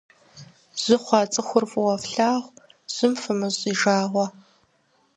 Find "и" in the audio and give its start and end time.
3.71-3.73